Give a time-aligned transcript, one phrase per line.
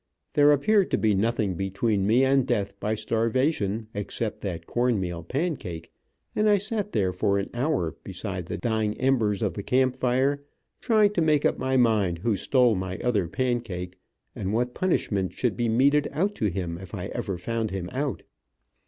[0.33, 5.91] There appeared to be nothing between me and death by starvation, except that cornmeal pancake,
[6.35, 10.43] and I sat there for an hour, beside the dying embers of the campfire,
[10.81, 13.99] trying to make up my mind who stole my other pancake,
[14.35, 18.23] and what punishment should be meted out to him if I ever found him out.